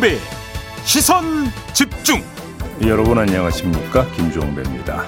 김종배 0.00 0.18
시선 0.84 1.24
집중 1.74 2.22
여러분 2.82 3.18
안녕하십니까 3.18 4.06
김종배입니다. 4.12 5.04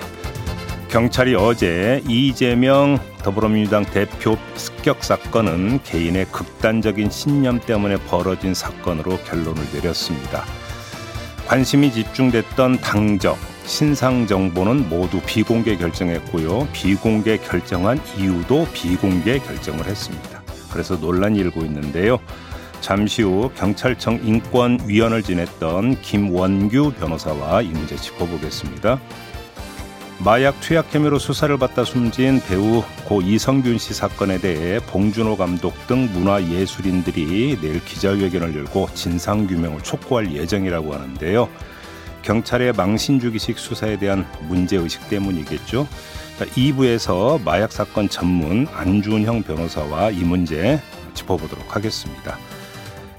경찰이 0.89 1.35
어제 1.35 2.03
이재명 2.07 2.99
더불어민주당 3.23 3.86
대표 3.86 4.36
습격 4.55 5.03
사건은 5.03 5.82
개인의 5.82 6.27
극단적인 6.27 7.11
신념 7.11 7.59
때문에 7.59 7.96
벌어진 8.09 8.53
사건으로 8.53 9.17
결론을 9.18 9.63
내렸습니다. 9.73 10.45
관심이 11.46 11.90
집중됐던 11.90 12.79
당적, 12.79 13.39
신상 13.64 14.27
정보는 14.27 14.90
모두 14.90 15.21
비공개 15.25 15.77
결정했고요. 15.77 16.68
비공개 16.72 17.39
결정한 17.39 17.99
이유도 18.18 18.68
비공개 18.75 19.39
결정을 19.39 19.86
했습니다. 19.86 20.43
그래서 20.71 20.96
논란이 20.96 21.39
일고 21.39 21.63
있는데요. 21.63 22.18
잠시 22.82 23.22
후 23.22 23.50
경찰청 23.54 24.21
인권위원을 24.25 25.22
지냈던 25.22 26.03
김원규 26.03 26.93
변호사와 26.99 27.63
이 27.63 27.68
문제 27.68 27.96
짚어보겠습니다. 27.96 29.00
마약 30.18 30.61
투약 30.61 30.93
혐의로 30.93 31.18
수사를 31.18 31.57
받다 31.58 31.85
숨진 31.85 32.41
배우 32.41 32.83
고 33.06 33.22
이성균 33.22 33.78
씨 33.78 33.95
사건에 33.95 34.39
대해 34.39 34.81
봉준호 34.81 35.36
감독 35.36 35.75
등 35.86 36.08
문화예술인들이 36.12 37.58
내일 37.61 37.84
기자회견을 37.84 38.55
열고 38.56 38.91
진상규명을 38.94 39.83
촉구할 39.83 40.33
예정이라고 40.33 40.92
하는데요. 40.92 41.48
경찰의 42.22 42.72
망신주기식 42.75 43.58
수사에 43.58 43.97
대한 43.97 44.27
문제의식 44.48 45.08
때문이겠죠. 45.08 45.86
2부에서 46.38 47.42
마약 47.42 47.70
사건 47.72 48.08
전문 48.08 48.66
안준형 48.72 49.44
변호사와 49.44 50.10
이 50.10 50.25
문제 50.25 50.80
짚어보도록 51.14 51.77
하겠습니다. 51.77 52.38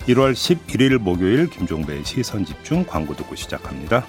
1월 0.08 0.34
11일 0.34 0.98
목요일 0.98 1.50
김종배의 1.50 2.04
시선 2.04 2.44
집중 2.44 2.84
광고 2.86 3.16
듣고 3.16 3.36
시작합니다. 3.36 4.06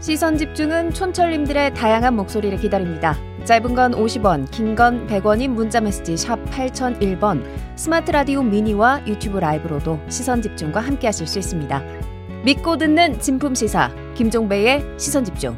시선 0.00 0.36
집중은 0.36 0.92
촌철님들의 0.92 1.74
다양한 1.74 2.14
목소리를 2.16 2.58
기다립니다. 2.58 3.16
짧은 3.44 3.74
건 3.74 3.92
50원, 3.92 4.50
긴 4.50 4.74
건 4.74 5.06
100원인 5.06 5.48
문자 5.48 5.80
메시지 5.80 6.16
샵 6.16 6.42
8001번, 6.46 7.42
스마트 7.76 8.10
라디오 8.10 8.42
미니와 8.42 9.06
유튜브 9.06 9.38
라이브로도 9.38 10.00
시선 10.08 10.42
집중과 10.42 10.80
함께 10.80 11.06
하실 11.06 11.26
수 11.26 11.38
있습니다. 11.38 11.82
믿고 12.44 12.76
듣는 12.76 13.20
진품 13.20 13.54
시사 13.54 13.90
김종배의 14.14 14.84
시선 14.98 15.24
집중. 15.24 15.56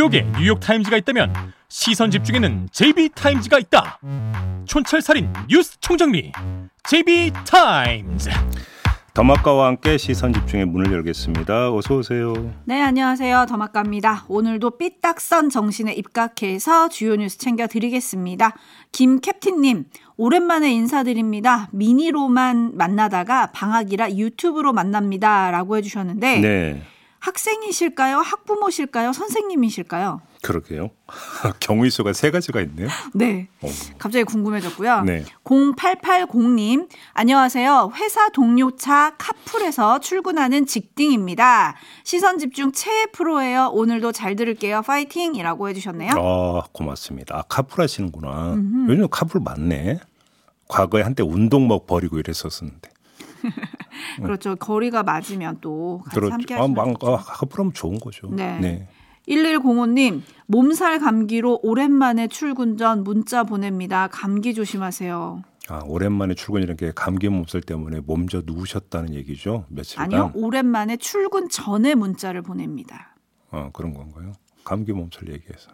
뉴욕에 0.00 0.24
뉴욕 0.38 0.58
타임즈가 0.58 0.96
있다면 0.96 1.30
시선 1.68 2.10
집중에는 2.10 2.70
JB타임즈가 2.72 3.58
있다 3.58 4.00
촌철살인 4.64 5.30
뉴스 5.46 5.78
총정리 5.78 6.32
JB타임즈 6.84 8.30
더마카와 9.12 9.66
함께 9.66 9.98
시선 9.98 10.32
집중의 10.32 10.64
문을 10.64 10.90
열겠습니다. 10.92 11.74
어서 11.74 11.96
오세요. 11.96 12.32
네, 12.64 12.80
안녕하세요. 12.80 13.44
더마카입니다. 13.46 14.24
오늘도 14.28 14.78
삐딱선 14.78 15.50
정신에 15.50 15.92
입각해서 15.92 16.88
주요 16.88 17.16
뉴스 17.16 17.36
챙겨 17.36 17.66
드리겠습니다. 17.66 18.56
김 18.92 19.20
캡틴님, 19.20 19.86
오랜만에 20.16 20.72
인사드립니다. 20.72 21.68
미니로만 21.72 22.76
만나다가 22.76 23.50
방학이라 23.50 24.12
유튜브로 24.12 24.72
만납니다. 24.72 25.50
라고 25.50 25.76
해주셨는데, 25.76 26.38
네. 26.38 26.82
학생이실까요? 27.20 28.18
학부모실까요? 28.18 29.12
선생님이실까요? 29.12 30.22
그러게요. 30.42 30.90
경우의 31.60 31.90
수가 31.90 32.14
세 32.14 32.30
가지가 32.30 32.62
있네요. 32.62 32.88
네. 33.14 33.48
어. 33.60 33.68
갑자기 33.98 34.24
궁금해졌고요. 34.24 35.02
네. 35.02 35.24
0880님, 35.44 36.88
안녕하세요. 37.12 37.92
회사 37.96 38.30
동료차 38.30 39.16
카풀에서 39.18 40.00
출근하는 40.00 40.64
직딩입니다. 40.66 41.76
시선 42.04 42.38
집중 42.38 42.72
최애 42.72 43.06
프로예요. 43.12 43.70
오늘도 43.74 44.12
잘 44.12 44.34
들을게요. 44.34 44.80
파이팅! 44.82 45.34
이라고 45.34 45.68
해주셨네요. 45.68 46.12
아, 46.16 46.62
고맙습니다. 46.72 47.36
아, 47.36 47.42
카풀 47.48 47.82
하시는구나. 47.82 48.56
요즘 48.88 49.08
카풀 49.10 49.42
많네. 49.44 50.00
과거에 50.68 51.02
한때 51.02 51.22
운동복 51.22 51.86
버리고 51.86 52.18
이랬었는데. 52.18 52.90
그렇죠. 54.22 54.56
거리가 54.56 55.02
맞으면 55.02 55.58
또 55.60 56.00
같이 56.04 56.14
그렇죠. 56.14 56.32
함께 56.32 56.54
아, 56.54 56.60
하시면 56.60 56.74
망, 56.74 56.94
좋죠. 56.94 57.14
아, 57.14 57.16
카풀하면 57.18 57.72
좋은 57.72 57.98
거죠. 57.98 58.28
네. 58.30 58.88
1105님, 59.28 60.22
몸살 60.46 60.98
감기로 60.98 61.60
오랜만에 61.62 62.26
출근 62.28 62.76
전 62.76 63.04
문자 63.04 63.44
보냅니다. 63.44 64.08
감기 64.08 64.54
조심하세요. 64.54 65.42
아, 65.68 65.82
오랜만에 65.86 66.34
출근이라는 66.34 66.76
게 66.76 66.92
감기 66.94 67.28
몸살 67.28 67.60
때문에 67.60 68.00
몸져 68.00 68.42
누우셨다는 68.44 69.14
얘기죠. 69.14 69.66
며칠간. 69.68 70.06
아니요, 70.06 70.32
오랜만에 70.34 70.96
출근 70.96 71.48
전에 71.48 71.94
문자를 71.94 72.42
보냅니다. 72.42 73.14
어, 73.50 73.70
그런 73.72 73.94
건가요? 73.94 74.32
감기 74.64 74.92
몸살 74.92 75.28
얘기해서. 75.28 75.70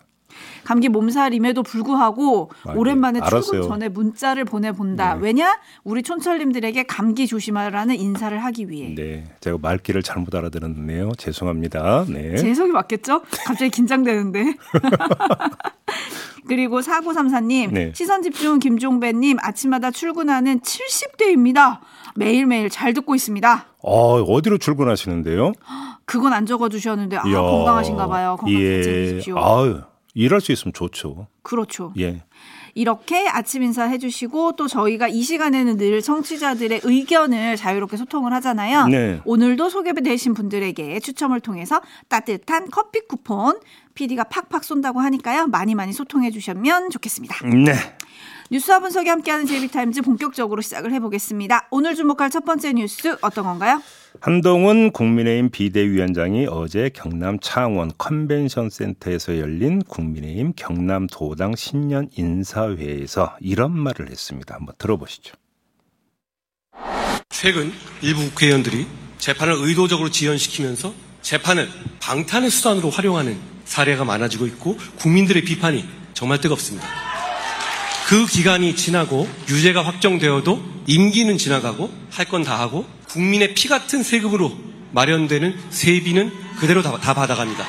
감기 0.65 0.89
몸살임에도 0.89 1.63
불구하고 1.63 2.51
아, 2.65 2.73
오랜만에 2.73 3.21
네. 3.21 3.27
출근 3.27 3.37
알았어요. 3.37 3.63
전에 3.69 3.89
문자를 3.89 4.45
보내본다. 4.45 5.15
네. 5.15 5.21
왜냐? 5.23 5.59
우리 5.85 6.03
촌철님들에게 6.03 6.83
감기 6.85 7.27
조심하라는 7.27 7.95
인사를 7.95 8.37
하기 8.45 8.69
위해. 8.69 8.95
네. 8.95 9.25
제가 9.41 9.59
말귀를 9.61 10.03
잘못 10.03 10.35
알아들었네요. 10.35 11.13
죄송합니다. 11.17 12.07
네. 12.09 12.37
제 12.37 12.49
해석이 12.49 12.73
맞겠죠? 12.73 13.23
갑자기 13.47 13.71
긴장되는데. 13.71 14.55
그리고 16.49 16.81
4934님, 16.81 17.73
네. 17.73 17.93
시선 17.95 18.23
집중 18.23 18.59
김종배님, 18.61 19.37
아침마다 19.41 19.91
출근하는 19.91 20.61
70대입니다. 20.61 21.81
매일매일 22.15 22.71
잘 22.71 22.95
듣고 22.95 23.15
있습니다. 23.15 23.67
어, 23.83 24.23
어디로 24.23 24.59
출근하시는데요? 24.59 25.53
그건 26.07 26.33
안 26.33 26.47
적어주셨는데, 26.47 27.17
아, 27.17 27.23
이야. 27.27 27.41
건강하신가 27.41 28.07
봐요. 28.07 28.37
건강 28.39 28.61
예. 28.61 28.83
챙기십시오. 28.83 29.39
아유, 29.39 29.81
일할 30.17 30.41
수 30.41 30.51
있으면 30.51 30.73
좋죠. 30.73 31.29
그렇죠. 31.43 31.93
예. 31.99 32.23
이렇게 32.75 33.29
아침 33.29 33.63
인사 33.63 33.85
해주시고 33.85 34.57
또 34.57 34.67
저희가 34.67 35.09
이 35.09 35.23
시간에는 35.23 35.77
늘 35.77 36.01
청취자들의 36.01 36.81
의견을 36.85 37.57
자유롭게 37.57 37.99
소통을 37.99 38.33
하잖아요. 38.35 38.87
네. 38.89 39.21
오늘도 39.25 39.69
소개되신 39.69 40.35
분들에게 40.35 41.01
추첨을 41.01 41.41
통해서 41.41 41.83
따뜻한 42.09 42.71
커피 42.71 43.01
쿠폰 43.07 43.61
PD가 43.95 44.25
팍팍 44.25 44.65
쏜다고 44.65 45.01
하니까요. 45.01 45.49
많이 45.49 45.75
많이 45.75 45.93
소통해 45.93 46.31
주시면 46.31 46.91
좋겠습니다. 46.91 47.47
네. 47.47 47.75
뉴스와 48.51 48.79
분석이 48.81 49.09
함께하는 49.09 49.47
제이비타임즈 49.47 50.03
본격적으로 50.03 50.63
시작을 50.63 50.93
해보겠습니다. 50.93 51.69
오늘 51.71 51.95
주목할 51.95 52.31
첫 52.31 52.45
번째 52.45 52.73
뉴스 52.73 53.17
어떤 53.21 53.45
건가요? 53.45 53.83
한동훈 54.21 54.91
국민의힘 54.91 55.51
비대위원장이 55.51 56.47
어제 56.49 56.91
경남 56.93 57.39
창원 57.41 57.91
컨벤션 57.99 58.71
센터에서 58.71 59.39
열린 59.39 59.83
국민의힘 59.83 60.53
경남 60.57 61.07
도당 61.07 61.55
신년 61.57 62.09
인사회에서 62.17 63.37
이런 63.41 63.77
말을 63.77 64.11
했습니다. 64.11 64.55
한번 64.55 64.75
들어보시죠. 64.79 65.35
최근 67.29 67.73
일부 68.03 68.21
국회의원들이 68.31 68.87
재판을 69.19 69.55
의도적으로 69.59 70.11
지연시키면서 70.11 70.95
재판을 71.23 71.69
방탄의 72.01 72.51
수단으로 72.51 72.91
활용하는 72.91 73.37
사례가 73.65 74.05
많아지고 74.05 74.47
있고 74.47 74.77
국민들의 74.99 75.43
비판이 75.43 75.85
정말 76.15 76.41
뜨겁습니다. 76.41 76.87
그 78.09 78.25
기간이 78.27 78.77
지나고 78.77 79.29
유죄가 79.49 79.83
확정되어도 79.83 80.76
임기는 80.87 81.37
지나가고 81.39 81.91
할 82.11 82.27
건 82.27 82.43
다 82.45 82.59
하고 82.59 82.87
국민의 83.09 83.55
피 83.55 83.69
같은 83.69 84.03
세금으로 84.03 84.57
마련되는 84.93 85.55
세비는 85.71 86.33
그대로 86.59 86.83
다, 86.83 86.97
다 86.99 87.15
받아갑니다. 87.15 87.65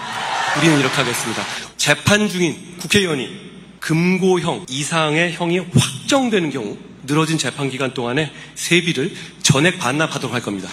우리는 0.57 0.79
이렇게 0.79 0.95
하겠습니다. 0.95 1.41
재판 1.77 2.27
중인 2.29 2.55
국회의원이 2.79 3.47
금고형 3.79 4.65
이상의 4.69 5.33
형이 5.33 5.59
확정되는 5.59 6.49
경우 6.51 6.77
늘어진 7.05 7.37
재판 7.37 7.69
기간 7.69 7.93
동안에 7.93 8.31
세비를 8.55 9.11
전액 9.41 9.79
반납하도록 9.79 10.33
할 10.33 10.41
겁니다. 10.41 10.69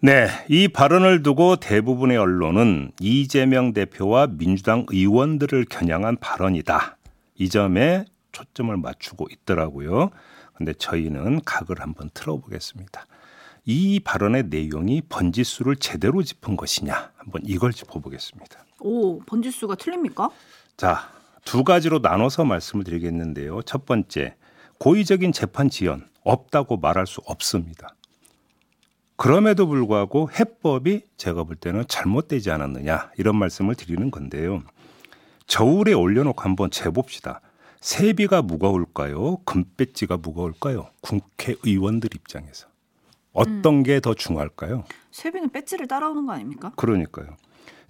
네, 0.00 0.28
이 0.48 0.68
발언을 0.68 1.22
두고 1.22 1.56
대부분의 1.56 2.18
언론은 2.18 2.92
이재명 3.00 3.72
대표와 3.72 4.28
민주당 4.30 4.84
의원들을 4.88 5.64
겨냥한 5.70 6.18
발언이다. 6.18 6.98
이 7.38 7.48
점에 7.48 8.04
초점을 8.34 8.76
맞추고 8.76 9.28
있더라고요. 9.30 10.10
근데 10.52 10.74
저희는 10.74 11.40
각을 11.44 11.80
한번 11.80 12.10
틀어보겠습니다. 12.12 13.06
이 13.64 14.00
발언의 14.00 14.44
내용이 14.48 15.00
번지수를 15.08 15.76
제대로 15.76 16.22
짚은 16.22 16.56
것이냐 16.56 17.12
한번 17.16 17.40
이걸 17.46 17.72
짚어보겠습니다. 17.72 18.64
오, 18.80 19.20
번지수가 19.20 19.76
틀립니까? 19.76 20.28
자, 20.76 21.10
두 21.44 21.64
가지로 21.64 22.00
나눠서 22.00 22.44
말씀을 22.44 22.84
드리겠는데요. 22.84 23.62
첫 23.62 23.86
번째, 23.86 24.36
고의적인 24.78 25.32
재판 25.32 25.70
지연 25.70 26.06
없다고 26.24 26.76
말할 26.76 27.06
수 27.06 27.22
없습니다. 27.24 27.94
그럼에도 29.16 29.66
불구하고 29.66 30.28
해법이 30.30 31.02
제가 31.16 31.44
볼 31.44 31.56
때는 31.56 31.84
잘못되지 31.88 32.50
않았느냐 32.50 33.12
이런 33.16 33.36
말씀을 33.36 33.76
드리는 33.76 34.10
건데요. 34.10 34.62
저울에 35.46 35.92
올려놓고 35.92 36.42
한번 36.42 36.70
재봅시다. 36.70 37.40
세비가 37.84 38.40
무거울까요? 38.40 39.36
금배지가 39.44 40.16
무거울까요? 40.16 40.88
국회의원들 41.02 42.08
입장에서 42.14 42.66
어떤 43.34 43.82
게더 43.82 44.14
중요할까요? 44.14 44.84
세비는 45.10 45.50
배지를 45.50 45.86
따라오는 45.86 46.24
거 46.24 46.32
아닙니까? 46.32 46.72
그러니까요. 46.76 47.36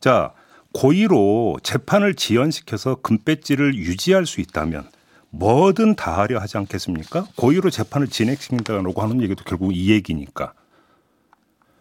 자, 0.00 0.34
고의로 0.72 1.58
재판을 1.62 2.16
지연시켜서 2.16 2.96
금배지를 3.02 3.76
유지할 3.76 4.26
수 4.26 4.40
있다면 4.40 4.90
뭐든 5.30 5.94
다 5.94 6.18
하려 6.18 6.40
하지 6.40 6.58
않겠습니까? 6.58 7.28
고의로 7.36 7.70
재판을 7.70 8.08
진행시킨다고 8.08 9.00
하는 9.00 9.22
얘기도 9.22 9.44
결국 9.44 9.76
이 9.76 9.92
얘기니까. 9.92 10.54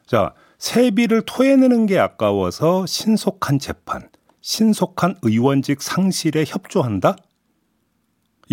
자, 0.05 0.35
세비를 0.59 1.23
토해내는 1.25 1.87
게 1.87 1.97
아까워서 1.97 2.85
신속한 2.85 3.57
재판, 3.57 4.07
신속한 4.41 5.15
의원직 5.23 5.81
상실에 5.81 6.43
협조한다? 6.45 7.15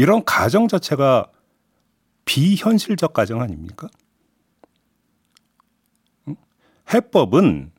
이런 0.01 0.25
가정 0.25 0.67
자체가 0.67 1.27
비현실적 2.25 3.13
가정 3.13 3.43
아닙니까? 3.43 3.87
해법은 6.91 7.71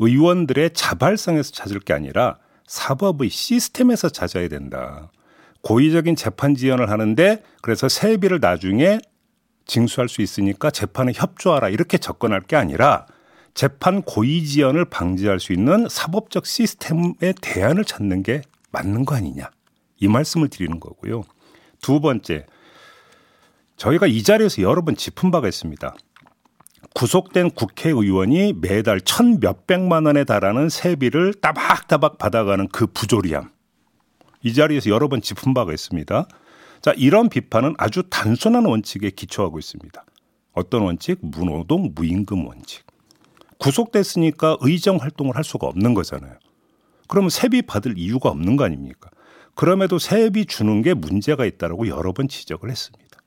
의원들의 0.00 0.70
자발성에서 0.74 1.52
찾을 1.52 1.78
게 1.78 1.92
아니라 1.92 2.38
사법의 2.66 3.30
시스템에서 3.30 4.08
찾아야 4.08 4.48
된다. 4.48 5.12
고의적인 5.60 6.16
재판 6.16 6.56
지연을 6.56 6.90
하는데 6.90 7.40
그래서 7.62 7.88
세비를 7.88 8.40
나중에 8.40 8.98
징수할 9.64 10.08
수 10.08 10.22
있으니까 10.22 10.72
재판에 10.72 11.12
협조하라 11.14 11.68
이렇게 11.68 11.98
접근할 11.98 12.40
게 12.40 12.56
아니라 12.56 13.06
재판 13.54 14.02
고의 14.02 14.44
지연을 14.44 14.86
방지할 14.86 15.38
수 15.38 15.52
있는 15.52 15.86
사법적 15.88 16.46
시스템의 16.46 17.34
대안을 17.40 17.84
찾는 17.84 18.24
게 18.24 18.42
맞는 18.72 19.04
거 19.04 19.14
아니냐 19.14 19.52
이 20.00 20.08
말씀을 20.08 20.48
드리는 20.48 20.80
거고요. 20.80 21.22
두 21.80 22.00
번째 22.00 22.46
저희가 23.76 24.06
이 24.06 24.22
자리에서 24.22 24.62
여러 24.62 24.82
번 24.82 24.94
짚은 24.94 25.30
바가 25.30 25.48
있습니다. 25.48 25.94
구속된 26.94 27.50
국회의원이 27.52 28.54
매달 28.54 29.00
천 29.00 29.38
몇백만 29.40 30.06
원에 30.06 30.24
달하는 30.24 30.68
세비를 30.68 31.34
따박따박 31.34 32.18
받아가는 32.18 32.68
그 32.68 32.86
부조리함. 32.86 33.50
이 34.42 34.52
자리에서 34.52 34.90
여러 34.90 35.08
번 35.08 35.22
짚은 35.22 35.54
바가 35.54 35.72
있습니다. 35.72 36.26
자, 36.82 36.92
이런 36.96 37.28
비판은 37.28 37.74
아주 37.78 38.02
단순한 38.10 38.64
원칙에 38.64 39.10
기초하고 39.10 39.58
있습니다. 39.58 40.04
어떤 40.52 40.82
원칙? 40.82 41.18
무노동, 41.22 41.92
무임금 41.94 42.46
원칙. 42.46 42.84
구속됐으니까 43.58 44.56
의정 44.60 44.96
활동을 44.96 45.36
할 45.36 45.44
수가 45.44 45.66
없는 45.68 45.94
거잖아요. 45.94 46.34
그러면 47.06 47.30
세비 47.30 47.62
받을 47.62 47.98
이유가 47.98 48.30
없는 48.30 48.56
거 48.56 48.64
아닙니까? 48.64 49.10
그럼에도 49.54 49.98
세비 49.98 50.46
주는 50.46 50.82
게 50.82 50.94
문제가 50.94 51.44
있다라고 51.44 51.88
여러 51.88 52.12
번 52.12 52.28
지적을 52.28 52.70
했습니다. 52.70 53.18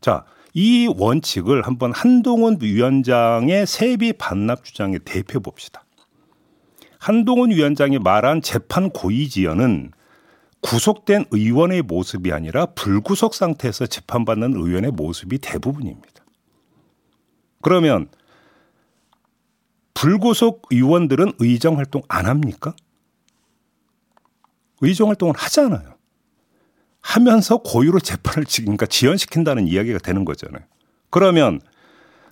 자, 0.00 0.24
이 0.54 0.92
원칙을 0.96 1.62
한번 1.62 1.92
한동훈 1.92 2.58
위원장의 2.60 3.66
세비 3.66 4.14
반납 4.14 4.64
주장에 4.64 4.98
대표해 4.98 5.38
봅시다. 5.40 5.84
한동훈 6.98 7.50
위원장이 7.50 7.98
말한 7.98 8.42
재판 8.42 8.90
고의 8.90 9.28
지연은 9.28 9.92
구속된 10.60 11.26
의원의 11.30 11.82
모습이 11.82 12.32
아니라 12.32 12.66
불구속 12.66 13.34
상태에서 13.34 13.86
재판받는 13.86 14.54
의원의 14.54 14.90
모습이 14.90 15.38
대부분입니다. 15.38 16.24
그러면 17.62 18.08
불구속 19.94 20.66
의원들은 20.70 21.32
의정 21.38 21.78
활동 21.78 22.02
안 22.08 22.26
합니까? 22.26 22.74
의정 24.80 25.08
활동을 25.08 25.34
하잖아요. 25.36 25.94
하면서 27.00 27.58
고의로 27.58 28.00
재판을 28.00 28.44
그러니까 28.44 28.86
지연시킨다는 28.86 29.66
이야기가 29.66 29.98
되는 29.98 30.24
거잖아요. 30.24 30.62
그러면 31.10 31.60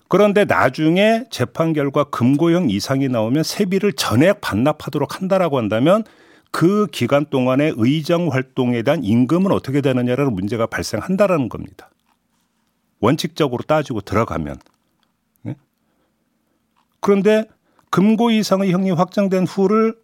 그런데 0.09 0.45
나중에 0.45 1.25
재판 1.31 1.73
결과 1.75 2.05
금고형 2.05 2.71
이상이 2.71 3.09
나오면 3.09 3.43
세비를 3.43 3.93
전액 3.93 4.41
반납하도록 4.41 5.17
한다라고 5.17 5.59
한다면 5.59 6.05
그 6.51 6.87
기간 6.91 7.27
동안의 7.27 7.75
의정 7.77 8.29
활동에 8.29 8.83
대한 8.83 9.05
임금은 9.05 9.53
어떻게 9.53 9.83
되느냐라는 9.83 10.33
문제가 10.33 10.67
발생한다라는 10.67 11.51
겁니다. 11.51 11.91
원칙적으로 13.01 13.63
따지고 13.67 14.01
들어가면. 14.01 14.57
네? 15.43 15.57
그런데 17.01 17.45
금고 17.91 18.31
이상의 18.31 18.73
형이 18.73 18.93
확정된 18.93 19.47
후를 19.47 19.95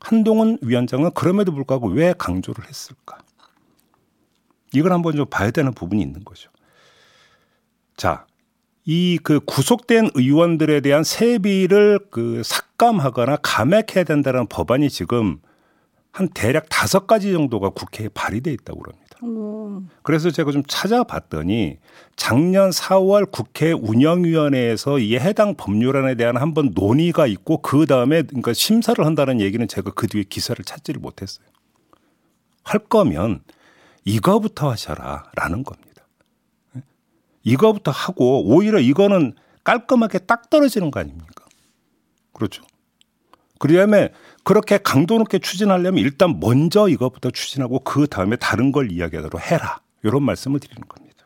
한동훈 0.00 0.58
위원장은 0.62 1.12
그럼에도 1.12 1.52
불구하고 1.52 1.88
왜 1.88 2.14
강조를 2.16 2.66
했을까? 2.68 3.18
이걸 4.72 4.92
한번 4.92 5.16
좀 5.16 5.26
봐야 5.26 5.50
되는 5.50 5.72
부분이 5.72 6.02
있는 6.02 6.24
거죠. 6.24 6.50
자, 7.96 8.26
이 8.84 9.18
그 9.22 9.40
구속된 9.40 10.10
의원들에 10.14 10.80
대한 10.80 11.02
세비를 11.02 11.98
그 12.10 12.42
삭감하거나 12.44 13.38
감액해야 13.42 14.04
된다는 14.04 14.46
법안이 14.46 14.90
지금 14.90 15.40
한 16.12 16.28
대략 16.28 16.68
다섯 16.68 17.06
가지 17.06 17.32
정도가 17.32 17.70
국회에 17.70 18.08
발의돼 18.08 18.52
있다고 18.52 18.80
그럽니다. 18.80 19.05
오. 19.22 19.82
그래서 20.02 20.30
제가 20.30 20.52
좀 20.52 20.62
찾아봤더니 20.66 21.78
작년 22.16 22.70
4월 22.70 23.30
국회 23.30 23.72
운영위원회에서 23.72 24.98
이 24.98 25.16
해당 25.16 25.54
법률안에 25.54 26.14
대한 26.16 26.36
한번 26.36 26.72
논의가 26.74 27.26
있고 27.26 27.62
그 27.62 27.86
다음에 27.86 28.22
그러니까 28.22 28.52
심사를 28.52 29.04
한다는 29.04 29.40
얘기는 29.40 29.66
제가 29.66 29.92
그 29.92 30.06
뒤에 30.06 30.24
기사를 30.24 30.62
찾지를 30.64 31.00
못했어요. 31.00 31.46
할 32.62 32.80
거면 32.80 33.42
이거부터 34.04 34.70
하셔라라는 34.70 35.64
겁니다. 35.64 35.86
이거부터 37.42 37.92
하고 37.92 38.44
오히려 38.44 38.80
이거는 38.80 39.34
깔끔하게 39.64 40.18
딱 40.20 40.50
떨어지는 40.50 40.90
거 40.90 41.00
아닙니까? 41.00 41.44
그렇죠. 42.32 42.62
그다음에 43.58 44.10
그렇게 44.46 44.78
강도 44.78 45.18
높게 45.18 45.40
추진하려면 45.40 45.98
일단 46.04 46.38
먼저 46.38 46.88
이것부터 46.88 47.32
추진하고 47.32 47.80
그 47.80 48.06
다음에 48.06 48.36
다른 48.36 48.70
걸 48.70 48.92
이야기하도록 48.92 49.40
해라. 49.50 49.80
이런 50.04 50.22
말씀을 50.22 50.60
드리는 50.60 50.86
겁니다. 50.86 51.24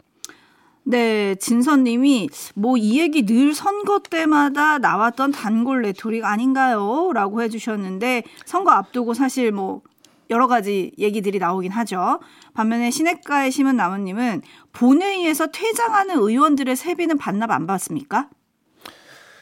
네, 0.85 1.35
진선님이 1.35 2.31
뭐 2.55 2.79
이 2.79 2.99
얘기 2.99 3.27
늘 3.27 3.53
선거 3.53 3.99
때마다 3.99 4.79
나왔던 4.79 5.33
단골 5.33 5.83
레토릭 5.83 6.25
아닌가요? 6.25 7.11
라고 7.12 7.43
해주셨는데 7.43 8.23
선거 8.47 8.71
앞두고 8.71 9.12
사실 9.12 9.53
뭐 9.53 9.83
여러 10.31 10.47
가지 10.47 10.93
얘기들이 10.99 11.39
나오긴 11.39 11.73
하죠. 11.73 12.21
반면에 12.55 12.91
시냇가에 12.91 13.53
심은 13.53 13.77
나무님은 13.77 14.41
본회의에서 14.73 15.49
퇴장하는 15.49 16.17
의원들의 16.17 16.75
세비는 16.75 17.19
반납 17.19 17.50
안 17.50 17.67
받습니까? 17.67 18.31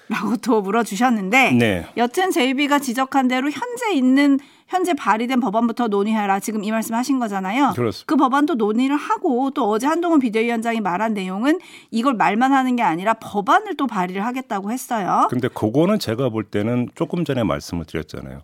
라고 0.08 0.36
또 0.38 0.62
물어주셨는데 0.62 1.52
네. 1.52 1.86
여튼 1.96 2.30
JB가 2.30 2.78
지적한 2.78 3.28
대로 3.28 3.50
현재 3.50 3.92
있는 3.92 4.38
현재 4.66 4.92
발의된 4.94 5.40
법안부터 5.40 5.88
논의하라 5.88 6.40
지금 6.40 6.62
이 6.62 6.70
말씀하신 6.70 7.18
거잖아요. 7.18 7.72
그렇습니다. 7.74 8.04
그 8.06 8.16
법안도 8.16 8.54
논의를 8.54 8.96
하고 8.96 9.50
또 9.50 9.68
어제 9.68 9.86
한동훈 9.86 10.20
비대위원장이 10.20 10.80
말한 10.80 11.14
내용은 11.14 11.58
이걸 11.90 12.14
말만 12.14 12.52
하는 12.52 12.76
게 12.76 12.82
아니라 12.82 13.14
법안을 13.14 13.76
또 13.76 13.86
발의를 13.86 14.24
하겠다고 14.24 14.70
했어요. 14.70 15.26
근데 15.30 15.48
그거는 15.48 15.98
제가 15.98 16.28
볼 16.28 16.44
때는 16.44 16.88
조금 16.94 17.24
전에 17.24 17.44
말씀을 17.44 17.86
드렸잖아요. 17.86 18.42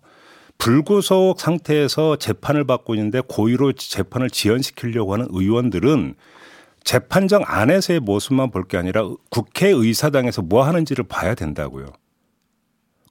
불구속 0.57 1.39
상태에서 1.39 2.15
재판을 2.15 2.63
받고 2.63 2.95
있는데 2.95 3.21
고의로 3.27 3.73
재판을 3.73 4.29
지연시키려고 4.29 5.13
하는 5.13 5.27
의원들은 5.29 6.15
재판정 6.85 7.43
안에서의 7.45 7.99
모습만 7.99 8.51
볼 8.51 8.65
게 8.67 8.77
아니라 8.77 9.09
국회의사당에서 9.29 10.41
뭐 10.41 10.63
하는지를 10.63 11.03
봐야 11.03 11.35
된다고요. 11.35 11.87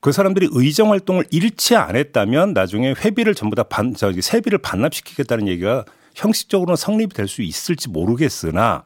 그 0.01 0.13
사람들이 0.13 0.49
의정 0.53 0.91
활동을 0.91 1.25
일치 1.31 1.77
안 1.77 1.97
했다면 1.97 2.53
나중에 2.53 2.95
회비를 3.05 3.35
전부 3.35 3.57
다 3.57 3.63
반, 3.65 3.95
저기 3.95 4.23
세비를 4.23 4.59
반납시키겠다는 4.59 5.49
얘기가 5.49 5.85
형식적으로는 6.15 6.77
성립이 6.77 7.09
될 7.15 7.27
수 7.27 7.43
있을지 7.43 7.89
모르겠으나 7.89 8.85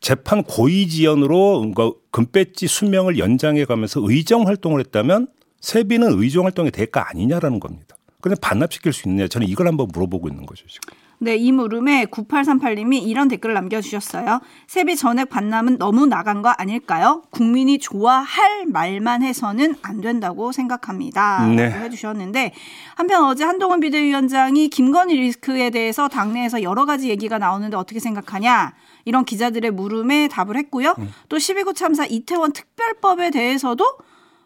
재판 0.00 0.42
고의 0.42 0.88
지연으로 0.88 1.72
금배지 2.10 2.66
수명을 2.66 3.18
연장해 3.18 3.64
가면서 3.64 4.00
의정 4.02 4.46
활동을 4.46 4.80
했다면 4.80 5.28
세비는 5.60 6.20
의정 6.22 6.44
활동의 6.44 6.72
대가 6.72 7.08
아니냐라는 7.10 7.58
겁니다. 7.60 7.96
근데 8.20 8.36
반납시킬 8.40 8.92
수 8.92 9.08
있느냐 9.08 9.28
저는 9.28 9.48
이걸 9.48 9.66
한번 9.66 9.88
물어보고 9.92 10.28
있는 10.28 10.46
거죠 10.46 10.66
지금. 10.66 10.96
네, 11.24 11.36
이 11.36 11.52
물음에 11.52 12.04
9838님이 12.04 13.02
이런 13.02 13.28
댓글을 13.28 13.54
남겨주셨어요. 13.54 14.40
세비 14.66 14.94
전액 14.94 15.30
반납은 15.30 15.78
너무 15.78 16.04
나간 16.04 16.42
거 16.42 16.50
아닐까요? 16.50 17.22
국민이 17.30 17.78
좋아할 17.78 18.66
말만 18.66 19.22
해서는 19.22 19.74
안 19.80 20.02
된다고 20.02 20.52
생각합니다. 20.52 21.46
네. 21.46 21.70
라고 21.70 21.84
해주셨는데 21.86 22.52
한편 22.94 23.24
어제 23.24 23.42
한동훈 23.42 23.80
비대위원장이 23.80 24.68
김건희 24.68 25.16
리스크에 25.16 25.70
대해서 25.70 26.08
당내에서 26.08 26.62
여러 26.62 26.84
가지 26.84 27.08
얘기가 27.08 27.38
나오는데 27.38 27.78
어떻게 27.78 28.00
생각하냐 28.00 28.74
이런 29.06 29.24
기자들의 29.24 29.70
물음에 29.70 30.28
답을 30.28 30.58
했고요. 30.58 30.94
음. 30.98 31.10
또 31.30 31.38
12구 31.38 31.74
참사 31.74 32.04
이태원 32.04 32.52
특별법에 32.52 33.30
대해서도 33.30 33.82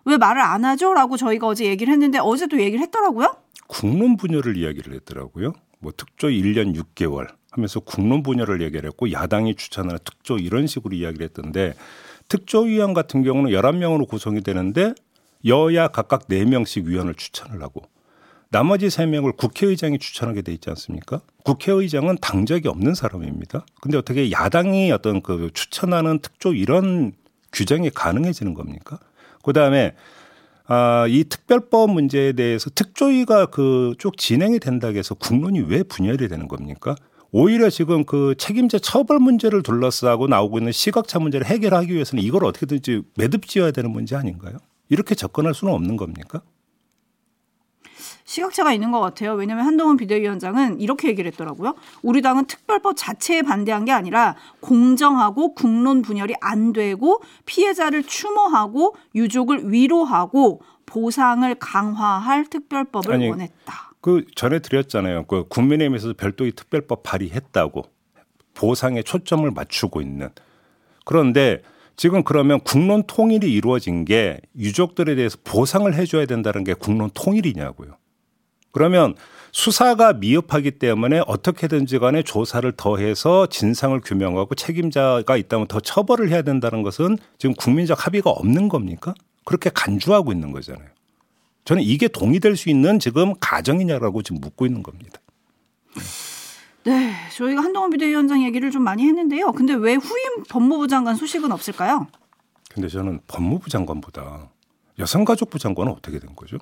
왜 0.04 0.16
말을 0.16 0.40
안 0.40 0.64
하죠? 0.64 0.94
라고 0.94 1.16
저희가 1.16 1.48
어제 1.48 1.64
얘기를 1.64 1.92
했는데 1.92 2.20
어제도 2.20 2.60
얘기를 2.60 2.80
했더라고요. 2.82 3.34
국론 3.66 4.16
분열을 4.16 4.56
이야기를 4.56 4.94
했더라고요. 4.94 5.54
뭐 5.80 5.92
특조 5.96 6.28
1년 6.28 6.74
6개월 6.76 7.28
하면서 7.50 7.80
국론 7.80 8.22
분열을 8.22 8.60
얘기를 8.62 8.88
했고 8.88 9.10
야당이 9.10 9.54
추천하는 9.54 9.98
특조 10.04 10.38
이런 10.38 10.66
식으로 10.66 10.94
이야기를 10.94 11.24
했던데 11.26 11.74
특조위원 12.28 12.94
같은 12.94 13.22
경우는 13.22 13.50
11명으로 13.50 14.06
구성이 14.06 14.42
되는데 14.42 14.94
여야 15.46 15.88
각각 15.88 16.28
4명씩 16.28 16.84
위원을 16.84 17.14
추천을 17.14 17.62
하고 17.62 17.82
나머지 18.50 18.86
3명을 18.86 19.36
국회의장이 19.36 19.98
추천하게 19.98 20.42
돼 20.42 20.52
있지 20.52 20.70
않습니까? 20.70 21.20
국회의장은 21.44 22.16
당적이 22.20 22.68
없는 22.68 22.94
사람입니다. 22.94 23.66
근데 23.82 23.98
어떻게 23.98 24.30
야당이 24.30 24.90
어떤 24.90 25.20
그 25.20 25.50
추천하는 25.52 26.18
특조 26.20 26.54
이런 26.54 27.12
규정이 27.52 27.90
가능해지는 27.90 28.54
겁니까? 28.54 28.98
그 29.42 29.52
다음에 29.52 29.94
아, 30.70 31.06
이 31.08 31.24
특별법 31.24 31.90
문제에 31.90 32.32
대해서 32.32 32.68
특조위가 32.70 33.46
그 33.46 33.94
쭉 33.98 34.16
진행이 34.18 34.58
된다고 34.60 34.96
해서 34.98 35.14
국론이 35.14 35.60
왜 35.60 35.82
분열이 35.82 36.28
되는 36.28 36.46
겁니까? 36.46 36.94
오히려 37.32 37.70
지금 37.70 38.04
그 38.04 38.34
책임자 38.38 38.78
처벌 38.78 39.18
문제를 39.18 39.62
둘러싸고 39.62 40.26
나오고 40.28 40.58
있는 40.58 40.72
시각차 40.72 41.18
문제를 41.18 41.46
해결하기 41.46 41.92
위해서는 41.92 42.22
이걸 42.22 42.44
어떻게든지 42.44 43.02
매듭 43.16 43.46
지어야 43.46 43.70
되는 43.70 43.90
문제 43.90 44.14
아닌가요? 44.16 44.58
이렇게 44.90 45.14
접근할 45.14 45.54
수는 45.54 45.72
없는 45.74 45.96
겁니까? 45.96 46.42
시각차가 48.28 48.74
있는 48.74 48.90
것 48.90 49.00
같아요. 49.00 49.32
왜냐하면 49.32 49.64
한동훈 49.64 49.96
비대위원장은 49.96 50.80
이렇게 50.80 51.08
얘기를 51.08 51.30
했더라고요. 51.32 51.74
우리 52.02 52.20
당은 52.20 52.44
특별법 52.44 52.94
자체에 52.94 53.40
반대한 53.40 53.86
게 53.86 53.92
아니라 53.92 54.36
공정하고 54.60 55.54
국론 55.54 56.02
분열이 56.02 56.34
안 56.42 56.74
되고 56.74 57.22
피해자를 57.46 58.02
추모하고 58.02 58.94
유족을 59.14 59.72
위로하고 59.72 60.60
보상을 60.84 61.54
강화할 61.54 62.44
특별법을 62.50 63.14
아니, 63.14 63.30
원했다. 63.30 63.92
그 64.02 64.26
전에 64.36 64.58
드렸잖아요. 64.58 65.24
그 65.24 65.48
국민의힘에서 65.48 66.12
별도의 66.12 66.52
특별법 66.52 67.02
발의했다고 67.04 67.84
보상에 68.52 69.02
초점을 69.02 69.50
맞추고 69.50 70.02
있는 70.02 70.28
그런데 71.06 71.62
지금 71.96 72.22
그러면 72.22 72.60
국론 72.60 73.04
통일이 73.06 73.50
이루어진 73.50 74.04
게 74.04 74.38
유족들에 74.54 75.14
대해서 75.14 75.38
보상을 75.44 75.92
해줘야 75.94 76.26
된다는 76.26 76.62
게 76.62 76.74
국론 76.74 77.08
통일이냐고요. 77.14 77.96
그러면 78.72 79.14
수사가 79.52 80.12
미흡하기 80.12 80.72
때문에 80.72 81.22
어떻게든지 81.26 81.98
간에 81.98 82.22
조사를 82.22 82.70
더해서 82.72 83.46
진상을 83.46 83.98
규명하고 84.00 84.54
책임자가 84.54 85.36
있다면 85.36 85.66
더 85.68 85.80
처벌을 85.80 86.30
해야 86.30 86.42
된다는 86.42 86.82
것은 86.82 87.18
지금 87.38 87.54
국민적 87.54 88.06
합의가 88.06 88.30
없는 88.30 88.68
겁니까? 88.68 89.14
그렇게 89.44 89.70
간주하고 89.72 90.32
있는 90.32 90.52
거잖아요. 90.52 90.88
저는 91.64 91.82
이게 91.82 92.08
동의될 92.08 92.56
수 92.56 92.70
있는 92.70 92.98
지금 92.98 93.34
가정이냐라고 93.40 94.22
지금 94.22 94.40
묻고 94.40 94.66
있는 94.66 94.82
겁니다. 94.82 95.20
네, 96.84 97.14
저희가 97.34 97.62
한동훈 97.62 97.90
비대위원장 97.90 98.42
얘기를 98.44 98.70
좀 98.70 98.82
많이 98.82 99.06
했는데요. 99.06 99.52
근데 99.52 99.74
왜 99.74 99.94
후임 99.94 100.44
법무부 100.48 100.88
장관 100.88 101.16
소식은 101.16 101.52
없을까요? 101.52 102.06
근데 102.72 102.88
저는 102.88 103.20
법무부 103.26 103.68
장관보다 103.68 104.48
여성가족부 104.98 105.58
장관은 105.58 105.92
어떻게 105.92 106.18
된 106.18 106.34
거죠? 106.34 106.58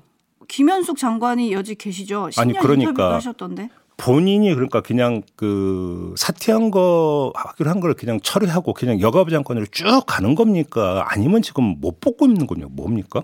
김현숙 0.47 0.97
장관이 0.97 1.51
여직 1.53 1.77
계시죠? 1.77 2.29
아니, 2.37 2.53
10년 2.53 2.61
그러니까 2.61 3.15
하셨던데. 3.15 3.69
본인이 3.97 4.53
그러니까 4.53 4.81
그냥 4.81 5.23
그 5.35 6.13
사퇴한 6.17 6.69
거 6.69 7.31
하기로 7.35 7.69
한 7.69 7.79
걸 7.79 7.93
그냥 7.95 8.19
처리하고 8.21 8.73
그냥 8.73 9.01
여가부 9.01 9.31
장관으로 9.31 9.65
쭉 9.71 10.03
가는 10.05 10.35
겁니까? 10.35 11.05
아니면 11.09 11.41
지금 11.41 11.75
못 11.79 11.99
뽑고 11.99 12.27
있는 12.27 12.45
거냐? 12.45 12.67
뭡니까? 12.69 13.23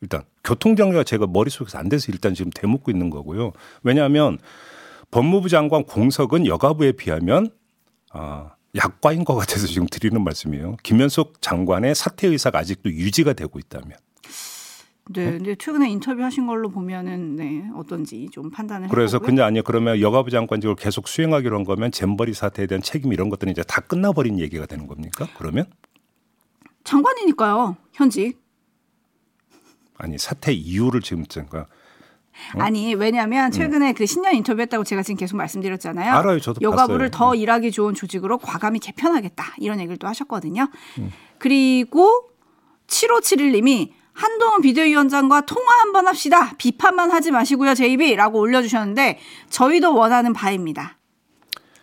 일단 0.00 0.22
교통 0.42 0.76
정리가 0.76 1.04
제가 1.04 1.26
머릿속에서 1.26 1.76
안 1.78 1.90
돼서 1.90 2.10
일단 2.10 2.32
지금 2.32 2.50
대묻고 2.50 2.90
있는 2.90 3.10
거고요. 3.10 3.52
왜냐하면 3.82 4.38
법무부 5.10 5.50
장관 5.50 5.84
공석은 5.84 6.46
여가부에 6.46 6.92
비하면 6.92 7.50
아, 8.12 8.52
약과인 8.76 9.24
것 9.24 9.34
같아서 9.34 9.66
지금 9.66 9.86
드리는 9.90 10.22
말씀이에요. 10.24 10.76
김현숙 10.82 11.42
장관의 11.42 11.94
사퇴 11.94 12.28
의사가 12.28 12.58
아직도 12.60 12.90
유지가 12.90 13.34
되고 13.34 13.58
있다면. 13.58 13.92
네, 15.12 15.32
근데 15.32 15.54
최근에 15.56 15.90
인터뷰 15.90 16.22
하신 16.22 16.46
걸로 16.46 16.68
보면은 16.68 17.36
네, 17.36 17.64
어떤지 17.74 18.28
좀 18.30 18.50
판단을 18.50 18.88
그래서 18.88 19.16
해보고요. 19.16 19.26
근데 19.26 19.42
아니요 19.42 19.62
그러면 19.64 20.00
여가부 20.00 20.30
장관직을 20.30 20.76
계속 20.76 21.08
수행하기로 21.08 21.56
한 21.56 21.64
거면 21.64 21.90
잼버리 21.90 22.32
사태에 22.32 22.66
대한 22.66 22.80
책임 22.82 23.12
이런 23.12 23.28
것들은 23.28 23.50
이제 23.50 23.62
다 23.62 23.80
끝나버린 23.80 24.38
얘기가 24.38 24.66
되는 24.66 24.86
겁니까? 24.86 25.26
그러면 25.36 25.66
장관이니까요, 26.84 27.76
현직. 27.92 28.40
아니 29.98 30.16
사태 30.16 30.52
이유를 30.52 31.02
지금 31.02 31.24
그러니까 31.28 31.66
아니 32.54 32.94
왜냐하면 32.94 33.50
최근에 33.50 33.92
그 33.92 34.06
신년 34.06 34.34
인터뷰했다고 34.34 34.84
제가 34.84 35.02
지금 35.02 35.18
계속 35.18 35.36
말씀드렸잖아요. 35.36 36.12
음. 36.12 36.16
알아요, 36.16 36.40
저도 36.40 36.60
여가부를 36.62 37.10
봤어요. 37.10 37.18
더 37.18 37.30
음. 37.32 37.36
일하기 37.36 37.70
좋은 37.72 37.94
조직으로 37.94 38.38
과감히 38.38 38.78
개편하겠다 38.78 39.56
이런 39.58 39.78
얘기를 39.80 39.96
또 39.96 40.06
하셨거든요. 40.08 40.68
음. 40.98 41.10
그리고 41.38 42.30
7571님이 42.86 43.92
한동훈 44.20 44.60
비대위원장과 44.60 45.42
통화 45.46 45.72
한번 45.80 46.06
합시다. 46.06 46.52
비판만 46.58 47.10
하지 47.10 47.30
마시고요, 47.30 47.74
JB 47.74 48.14
라고 48.16 48.38
올려주셨는데 48.40 49.18
저희도 49.48 49.94
원하는 49.94 50.34
바입니다. 50.34 50.98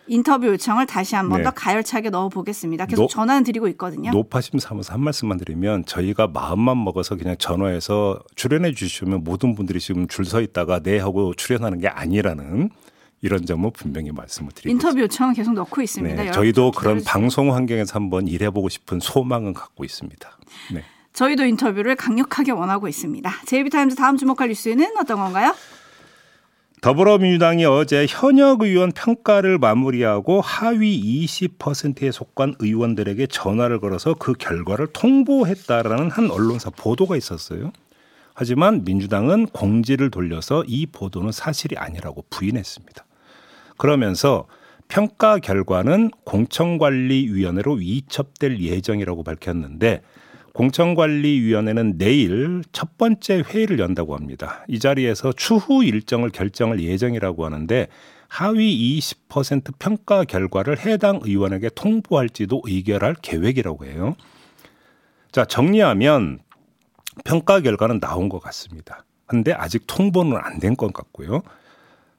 인터뷰 0.06 0.46
요청을 0.46 0.86
다시 0.86 1.16
한번 1.16 1.38
네. 1.40 1.44
더 1.44 1.50
가열차게 1.50 2.10
넣어보겠습니다. 2.10 2.86
계속 2.86 3.02
노- 3.02 3.08
전화는 3.08 3.42
드리고 3.44 3.66
있거든요. 3.68 4.10
노파심 4.12 4.58
삼아서 4.58 4.94
한 4.94 5.00
말씀만 5.02 5.36
드리면 5.36 5.84
저희가 5.84 6.28
마음만 6.28 6.82
먹어서 6.82 7.16
그냥 7.16 7.36
전화해서 7.38 8.18
출연해 8.34 8.72
주시면 8.72 9.24
모든 9.24 9.54
분들이 9.54 9.80
지금 9.80 10.06
줄 10.06 10.24
서 10.24 10.40
있다가 10.40 10.78
네 10.80 10.98
하고 10.98 11.34
출연하는 11.34 11.78
게 11.80 11.88
아니라는 11.88 12.70
이런 13.20 13.44
점은 13.46 13.72
분명히 13.72 14.10
말씀을 14.12 14.52
드리겠습니다. 14.52 14.70
인터뷰 14.88 15.02
요청은 15.02 15.34
계속 15.34 15.52
넣고 15.54 15.82
있습니다. 15.82 16.22
네, 16.22 16.30
저희도 16.30 16.70
좀 16.70 16.80
그런. 16.80 17.02
방송 17.04 17.52
환경에서 17.54 17.94
한번 17.96 18.28
일해보고 18.28 18.68
싶은 18.68 19.00
소망은 19.00 19.52
갖고 19.54 19.84
있습니다. 19.84 20.38
네. 20.72 20.84
저희도 21.18 21.44
인터뷰를 21.46 21.96
강력하게 21.96 22.52
원하고 22.52 22.86
있습니다. 22.86 23.28
제이비타임즈 23.44 23.96
다음 23.96 24.16
주목할 24.16 24.50
뉴스는 24.50 24.96
어떤 25.00 25.18
건가요? 25.18 25.52
더불어민주당이 26.80 27.64
어제 27.64 28.06
현역 28.08 28.62
의원 28.62 28.92
평가를 28.92 29.58
마무리하고 29.58 30.40
하위 30.40 31.26
20%에 31.26 32.12
속한 32.12 32.54
의원들에게 32.60 33.26
전화를 33.26 33.80
걸어서 33.80 34.14
그 34.14 34.32
결과를 34.34 34.86
통보했다라는 34.92 36.12
한 36.12 36.30
언론사 36.30 36.70
보도가 36.70 37.16
있었어요. 37.16 37.72
하지만 38.32 38.84
민주당은 38.84 39.46
공지를 39.46 40.12
돌려서 40.12 40.62
이 40.68 40.86
보도는 40.86 41.32
사실이 41.32 41.76
아니라고 41.76 42.26
부인했습니다. 42.30 43.04
그러면서 43.76 44.46
평가 44.86 45.38
결과는 45.40 46.12
공청관리위원회로 46.22 47.72
위첩될 47.72 48.60
예정이라고 48.60 49.24
밝혔는데 49.24 50.02
공청관리위원회는 50.54 51.98
내일 51.98 52.62
첫 52.72 52.96
번째 52.98 53.42
회의를 53.46 53.78
연다고 53.78 54.14
합니다. 54.14 54.64
이 54.68 54.78
자리에서 54.78 55.32
추후 55.32 55.84
일정을 55.84 56.30
결정할 56.30 56.80
예정이라고 56.80 57.44
하는데 57.44 57.88
하위 58.28 58.98
20% 58.98 59.72
평가 59.78 60.24
결과를 60.24 60.78
해당 60.84 61.20
의원에게 61.22 61.70
통보할지도 61.74 62.62
의결할 62.64 63.14
계획이라고 63.22 63.86
해요. 63.86 64.16
자, 65.32 65.44
정리하면 65.44 66.40
평가 67.24 67.60
결과는 67.60 68.00
나온 68.00 68.28
것 68.28 68.40
같습니다. 68.40 69.04
근데 69.26 69.52
아직 69.52 69.84
통보는 69.86 70.36
안 70.40 70.58
된 70.58 70.74
것 70.76 70.92
같고요. 70.92 71.42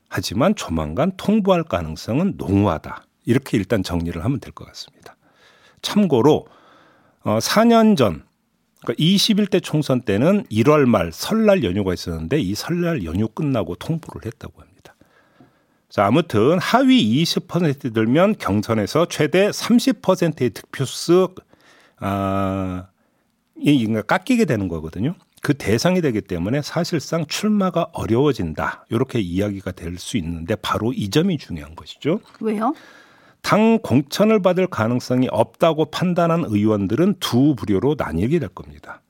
하지만 0.10 0.56
조만간 0.56 1.12
통보할 1.18 1.64
가능성은 1.64 2.34
농후하다. 2.38 3.04
이렇게 3.26 3.58
일단 3.58 3.84
정리를 3.84 4.24
하면 4.24 4.40
될 4.40 4.52
것 4.54 4.66
같습니다. 4.66 5.16
참고로 5.82 6.48
어 7.24 7.40
4년 7.40 7.98
전 7.98 8.24
그러니까 8.82 9.04
21대 9.04 9.62
총선 9.62 10.02
때는 10.02 10.44
1월 10.46 10.86
말 10.86 11.12
설날 11.12 11.64
연휴가 11.64 11.94
있었는데 11.94 12.40
이 12.40 12.56
설날 12.56 13.04
연휴 13.04 13.28
끝나고 13.28 13.76
통보를 13.76 14.26
했다고 14.26 14.62
합니다. 14.62 14.96
자, 15.90 16.06
아무튼 16.06 16.60
하위 16.60 17.24
20% 17.24 17.94
들면 17.94 18.36
경선에서 18.38 19.08
최대 19.08 19.50
30%의 19.50 20.52
득표수 20.52 21.34
아, 22.00 22.88
이 23.58 23.74
인가 23.74 24.02
깎이게 24.04 24.46
되는 24.46 24.68
거거든요. 24.68 25.16
그 25.42 25.54
대상이 25.54 26.02
되기 26.02 26.22
때문에 26.22 26.62
사실상 26.62 27.26
출마가 27.26 27.88
어려워진다. 27.94 28.86
이렇게 28.90 29.20
이야기가 29.20 29.72
될 29.72 29.98
수 29.98 30.18
있는데 30.18 30.56
바로 30.56 30.94
이 30.94 31.10
점이 31.10 31.38
중요한 31.38 31.76
것이죠. 31.76 32.22
왜요? 32.40 32.74
당 33.42 33.80
공천을 33.80 34.42
받을 34.42 34.68
가능성이 34.68 35.28
없다고 35.32 35.86
판단한 35.86 36.46
의원들은 36.46 37.16
두 37.20 37.56
부류로 37.56 37.96
나뉘게 37.98 38.40
될 38.40 38.50
겁니다. 38.50 39.02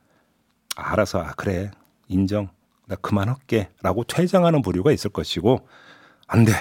알아서 0.76 1.20
아, 1.20 1.34
그래 1.36 1.72
인정 2.08 2.50
나 2.88 2.96
그만할게라고 2.96 4.04
퇴장하는 4.06 4.62
부류가 4.62 4.92
있을 4.92 5.12
것이고 5.12 5.68
안 6.28 6.46
돼. 6.46 6.54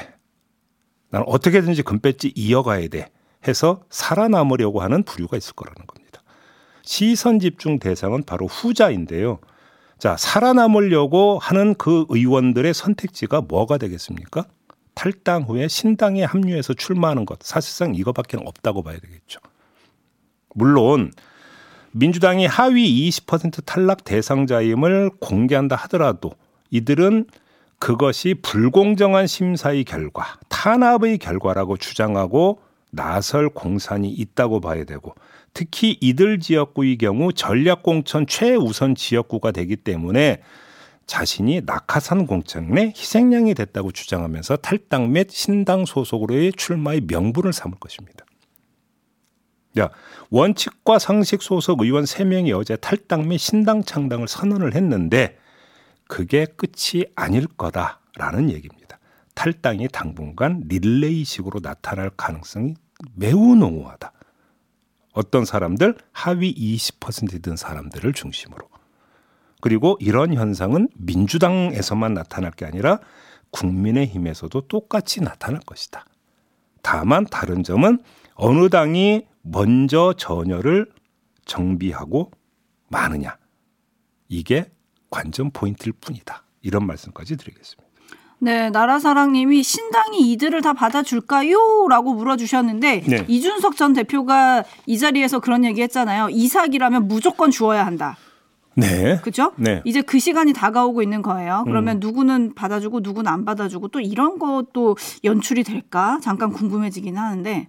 나는 1.10 1.26
어떻게든지 1.28 1.82
금배지 1.82 2.32
이어가야 2.34 2.88
돼. 2.88 3.10
해서 3.46 3.82
살아남으려고 3.88 4.80
하는 4.80 5.02
부류가 5.04 5.36
있을 5.36 5.54
거라는 5.54 5.86
겁니다. 5.86 6.22
시선 6.82 7.38
집중 7.38 7.78
대상은 7.78 8.24
바로 8.24 8.46
후자인데요. 8.46 9.38
자, 9.98 10.16
살아남으려고 10.16 11.38
하는 11.38 11.74
그 11.74 12.06
의원들의 12.08 12.72
선택지가 12.72 13.42
뭐가 13.42 13.78
되겠습니까? 13.78 14.44
탈당 14.98 15.44
후에 15.44 15.68
신당에 15.68 16.24
합류해서 16.24 16.74
출마하는 16.74 17.24
것. 17.24 17.40
사실상 17.40 17.94
이거밖에 17.94 18.36
없다고 18.36 18.82
봐야 18.82 18.98
되겠죠. 18.98 19.38
물론 20.56 21.12
민주당이 21.92 22.46
하위 22.46 23.08
20% 23.08 23.64
탈락 23.64 24.02
대상자임을 24.02 25.10
공개한다 25.20 25.76
하더라도 25.76 26.32
이들은 26.70 27.26
그것이 27.78 28.34
불공정한 28.42 29.28
심사의 29.28 29.84
결과, 29.84 30.36
탄압의 30.48 31.18
결과라고 31.18 31.76
주장하고 31.76 32.60
나설 32.90 33.50
공산이 33.50 34.10
있다고 34.10 34.60
봐야 34.60 34.82
되고 34.82 35.14
특히 35.54 35.96
이들 36.00 36.40
지역구의 36.40 36.98
경우 36.98 37.32
전략공천 37.32 38.26
최우선 38.26 38.96
지역구가 38.96 39.52
되기 39.52 39.76
때문에 39.76 40.42
자신이 41.08 41.62
낙하산 41.64 42.26
공천의 42.26 42.92
희생양이 42.94 43.54
됐다고 43.54 43.90
주장하면서 43.90 44.58
탈당 44.58 45.10
및 45.10 45.30
신당 45.30 45.86
소속으로의 45.86 46.52
출마의 46.52 47.00
명분을 47.08 47.52
삼을 47.52 47.78
것입니다. 47.80 48.24
야, 49.78 49.88
원칙과 50.30 50.98
상식 50.98 51.42
소속 51.42 51.80
의원 51.80 52.04
3명이 52.04 52.56
어제 52.56 52.76
탈당 52.76 53.26
및 53.26 53.38
신당 53.38 53.82
창당을 53.82 54.28
선언을 54.28 54.74
했는데 54.74 55.38
그게 56.06 56.44
끝이 56.44 57.04
아닐 57.16 57.46
거다라는 57.46 58.50
얘기입니다. 58.50 58.98
탈당이 59.34 59.88
당분간 59.88 60.62
릴레이식으로 60.68 61.60
나타날 61.62 62.10
가능성이 62.16 62.74
매우 63.14 63.54
농후하다. 63.54 64.12
어떤 65.12 65.46
사람들 65.46 65.96
하위 66.12 66.54
20%든 66.54 67.56
사람들을 67.56 68.12
중심으로. 68.12 68.67
그리고 69.60 69.96
이런 70.00 70.34
현상은 70.34 70.88
민주당에서만 70.96 72.14
나타날 72.14 72.52
게 72.52 72.64
아니라 72.64 73.00
국민의힘에서도 73.50 74.60
똑같이 74.68 75.20
나타날 75.20 75.60
것이다. 75.60 76.04
다만 76.82 77.24
다른 77.24 77.62
점은 77.62 77.98
어느 78.34 78.68
당이 78.68 79.26
먼저 79.42 80.14
전열을 80.16 80.86
정비하고 81.44 82.30
마느냐. 82.88 83.36
이게 84.28 84.70
관전 85.10 85.50
포인트일 85.52 85.94
뿐이다. 86.00 86.44
이런 86.62 86.86
말씀까지 86.86 87.36
드리겠습니다. 87.36 87.88
네, 88.40 88.70
나라사랑님이 88.70 89.64
신당이 89.64 90.30
이들을 90.32 90.62
다 90.62 90.72
받아줄까요? 90.72 91.88
라고 91.88 92.14
물어주셨는데, 92.14 93.00
네. 93.00 93.24
이준석 93.26 93.76
전 93.76 93.94
대표가 93.94 94.62
이 94.86 94.96
자리에서 94.96 95.40
그런 95.40 95.64
얘기 95.64 95.82
했잖아요. 95.82 96.28
이삭이라면 96.30 97.08
무조건 97.08 97.50
주어야 97.50 97.84
한다. 97.84 98.16
네. 98.78 99.20
그죠? 99.22 99.52
네. 99.56 99.82
이제 99.84 100.02
그 100.02 100.18
시간이 100.18 100.52
다가오고 100.52 101.02
있는 101.02 101.20
거예요. 101.22 101.64
그러면 101.66 101.98
누구는 101.98 102.54
받아주고 102.54 103.00
누구는 103.00 103.30
안 103.30 103.44
받아주고 103.44 103.88
또 103.88 104.00
이런 104.00 104.38
것도 104.38 104.96
연출이 105.24 105.64
될까? 105.64 106.20
잠깐 106.22 106.52
궁금해지긴 106.52 107.16
하는데. 107.16 107.68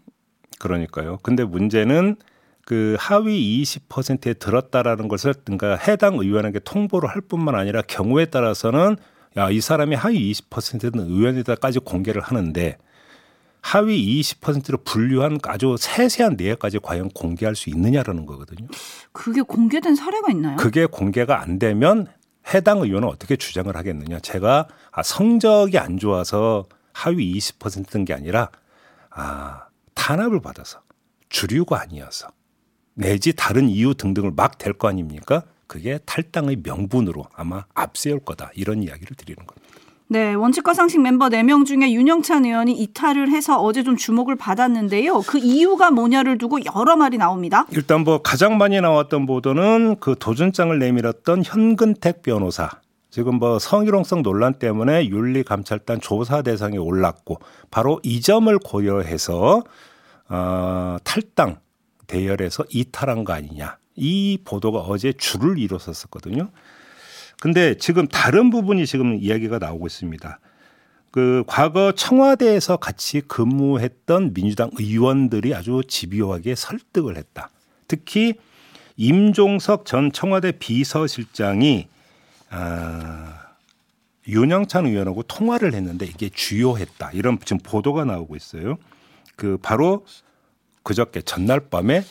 그러니까요. 0.59 1.17
근데 1.23 1.43
문제는 1.43 2.17
그 2.65 2.95
하위 2.99 3.63
20%에 3.63 4.35
들었다라는 4.35 5.07
것을 5.07 5.33
그러니까 5.43 5.75
해당 5.75 6.15
의원에게 6.15 6.59
통보를 6.59 7.09
할 7.09 7.21
뿐만 7.21 7.55
아니라 7.55 7.81
경우에 7.81 8.25
따라서는 8.25 8.97
야, 9.37 9.49
이 9.49 9.61
사람이 9.61 9.95
하위 9.95 10.31
20%는 10.31 11.09
의원이다까지 11.09 11.79
공개를 11.79 12.21
하는데 12.21 12.77
하위 13.61 14.21
20%로 14.21 14.79
분류한 14.83 15.39
아주 15.43 15.75
세세한 15.77 16.35
내역까지 16.37 16.79
과연 16.79 17.09
공개할 17.09 17.55
수 17.55 17.69
있느냐라는 17.69 18.25
거거든요. 18.25 18.67
그게 19.11 19.41
공개된 19.41 19.95
사례가 19.95 20.31
있나요? 20.31 20.57
그게 20.57 20.85
공개가 20.85 21.41
안 21.41 21.59
되면 21.59 22.07
해당 22.53 22.79
의원은 22.79 23.07
어떻게 23.07 23.35
주장을 23.35 23.75
하겠느냐. 23.75 24.19
제가 24.19 24.67
아, 24.91 25.03
성적이 25.03 25.77
안 25.77 25.97
좋아서 25.97 26.67
하위 26.93 27.37
20%인 27.37 28.05
게 28.05 28.13
아니라 28.13 28.49
아, 29.09 29.67
탄압을 29.93 30.41
받아서 30.41 30.81
주류가 31.29 31.81
아니어서 31.81 32.27
내지 32.93 33.33
다른 33.33 33.69
이유 33.69 33.93
등등을 33.93 34.31
막댈거 34.35 34.87
아닙니까? 34.87 35.43
그게 35.67 35.99
탈당의 36.05 36.61
명분으로 36.63 37.27
아마 37.33 37.65
앞세울 37.75 38.21
거다. 38.21 38.51
이런 38.55 38.81
이야기를 38.81 39.15
드리는 39.15 39.45
겁니다. 39.45 39.68
네, 40.11 40.33
원칙과 40.33 40.73
상식 40.73 41.01
멤버 41.01 41.29
4명 41.29 41.67
중에 41.67 41.91
윤영찬 41.91 42.43
의원이 42.43 42.73
이탈을 42.73 43.29
해서 43.29 43.61
어제 43.61 43.83
좀 43.83 43.95
주목을 43.95 44.35
받았는데요. 44.37 45.21
그 45.21 45.37
이유가 45.37 45.91
뭐냐를 45.91 46.39
두고 46.39 46.57
여러 46.75 46.95
말이 46.95 47.19
나옵니다. 47.19 47.67
일단 47.69 48.01
뭐 48.01 48.19
가장 48.19 48.57
많이 48.57 48.81
나왔던 48.81 49.27
보도는 49.27 49.97
그 49.99 50.15
도전장을 50.19 50.79
내밀었던 50.79 51.43
현근택 51.45 52.23
변호사. 52.23 52.71
지금 53.11 53.35
뭐 53.35 53.59
성희롱성 53.59 54.23
논란 54.23 54.55
때문에 54.55 55.05
윤리감찰단 55.09 56.01
조사 56.01 56.41
대상에 56.41 56.77
올랐고 56.77 57.37
바로 57.69 57.99
이 58.01 58.19
점을 58.19 58.57
고려해서 58.57 59.63
어, 60.27 60.97
탈당 61.03 61.59
대열에서 62.07 62.63
이탈한 62.71 63.25
거 63.25 63.33
아니냐. 63.33 63.77
이 63.95 64.39
보도가 64.43 64.79
어제 64.79 65.13
줄을 65.13 65.59
이뤘었거든요. 65.59 66.49
근데 67.39 67.75
지금 67.77 68.07
다른 68.07 68.49
부분이 68.49 68.85
지금 68.85 69.17
이야기가 69.19 69.59
나오고 69.59 69.87
있습니다. 69.87 70.39
그 71.11 71.43
과거 71.47 71.91
청와대에서 71.91 72.77
같이 72.77 73.21
근무했던 73.21 74.33
민주당 74.33 74.69
의원들이 74.77 75.55
아주 75.55 75.81
집요하게 75.87 76.55
설득을 76.55 77.17
했다. 77.17 77.49
특히 77.87 78.35
임종석 78.97 79.85
전 79.85 80.11
청와대 80.11 80.51
비서실장이 80.51 81.87
아, 82.51 83.39
윤영찬 84.27 84.85
의원하고 84.85 85.23
통화를 85.23 85.73
했는데 85.73 86.05
이게 86.05 86.29
주요했다. 86.29 87.11
이런 87.13 87.39
지금 87.43 87.59
보도가 87.63 88.05
나오고 88.05 88.35
있어요. 88.35 88.77
그 89.35 89.57
바로 89.61 90.05
그저께 90.83 91.21
전날 91.21 91.59
밤에 91.61 92.03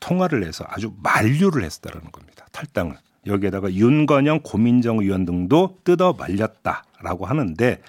통화를 0.00 0.44
해서 0.44 0.64
아주 0.68 0.94
만류를 1.02 1.64
했다라는 1.64 2.10
겁니다. 2.12 2.46
탈당을. 2.52 2.96
여기에다가 3.26 3.72
윤건영 3.72 4.40
고민정 4.42 4.98
의원 4.98 5.24
등도 5.24 5.78
뜯어 5.84 6.12
말렸다라고 6.12 7.26
하는데 7.26 7.80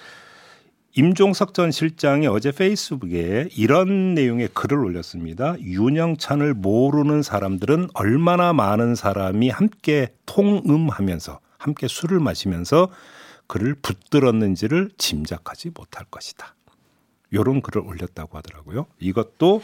임종석 0.95 1.54
전 1.54 1.71
실장이 1.71 2.26
어제 2.26 2.52
페이스북에 2.52 3.50
이런 3.56 4.15
내용의 4.15 4.50
글을 4.54 4.80
올렸습니다. 4.80 5.56
윤영찬을 5.60 6.56
모르는 6.56 7.21
사람들은 7.21 7.89
얼마나 7.93 8.52
많은 8.52 8.95
사람이 8.95 9.50
함께 9.50 10.08
통음하면서 10.26 11.39
함께 11.60 11.88
술을 11.88 12.19
마시면서 12.19 12.89
그를 13.45 13.76
붙들었는지를 13.76 14.89
짐작하지 14.97 15.69
못할 15.76 16.06
것이다. 16.10 16.56
요런 17.32 17.62
글을 17.62 17.86
올렸다고 17.86 18.38
하더라고요. 18.38 18.88
이것도 19.00 19.62